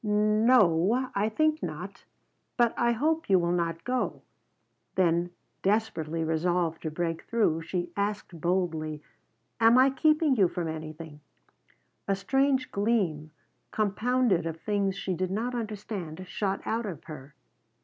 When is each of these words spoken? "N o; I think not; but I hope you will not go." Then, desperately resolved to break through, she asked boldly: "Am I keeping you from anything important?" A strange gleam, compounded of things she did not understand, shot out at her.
"N 0.03 0.49
o; 0.49 1.11
I 1.13 1.29
think 1.29 1.61
not; 1.61 2.05
but 2.57 2.73
I 2.75 2.93
hope 2.93 3.29
you 3.29 3.37
will 3.37 3.51
not 3.51 3.83
go." 3.83 4.23
Then, 4.95 5.29
desperately 5.61 6.23
resolved 6.23 6.81
to 6.81 6.89
break 6.89 7.21
through, 7.21 7.61
she 7.61 7.91
asked 7.95 8.41
boldly: 8.41 9.03
"Am 9.59 9.77
I 9.77 9.91
keeping 9.91 10.35
you 10.35 10.47
from 10.47 10.67
anything 10.67 11.19
important?" 11.19 11.21
A 12.07 12.15
strange 12.15 12.71
gleam, 12.71 13.29
compounded 13.69 14.47
of 14.47 14.59
things 14.59 14.95
she 14.95 15.13
did 15.13 15.29
not 15.29 15.53
understand, 15.53 16.25
shot 16.27 16.65
out 16.65 16.87
at 16.87 17.05
her. 17.05 17.35